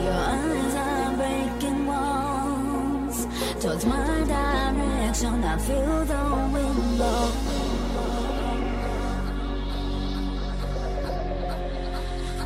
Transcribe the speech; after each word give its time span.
Your 0.00 0.12
eyes 0.12 0.74
are 0.74 1.16
breaking 1.16 1.86
walls. 1.86 3.26
Towards 3.60 3.84
my 3.84 4.24
direction, 4.34 5.44
I 5.44 5.58
feel 5.58 6.04
the 6.04 6.22
wind 6.52 6.96
blow. 6.96 7.30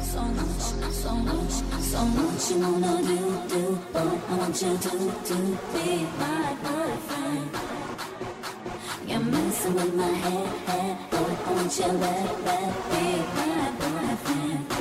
So 0.02 0.22
much, 0.22 0.62
so 0.92 1.14
much, 1.14 1.54
so 1.92 2.04
much 2.04 2.50
you 2.50 2.58
wanna 2.60 3.02
do, 3.02 3.18
do. 3.48 3.78
Oh, 3.94 4.22
I 4.28 4.34
want 4.38 4.62
you 4.62 4.76
to, 4.76 4.90
to 5.28 5.36
be 5.72 6.06
my 6.18 6.56
friend 7.06 7.50
You're 9.06 9.20
messing 9.20 9.74
with 9.74 9.94
my 9.94 10.04
head, 10.24 10.48
head. 10.68 10.98
Oh, 11.12 11.44
I 11.46 11.52
want 11.52 11.78
you 11.78 11.84
to, 11.84 11.92
be 12.90 13.04
my 13.36 13.70
boyfriend 13.80 14.75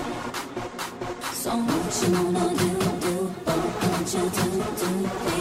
you 2.07 2.11
wanna 2.11 2.49
do, 2.49 2.69
do, 3.01 3.15
what 3.45 3.99
would 3.99 4.13
you 4.13 4.29
do, 4.29 5.29
do? 5.29 5.34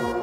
you. 0.00 0.19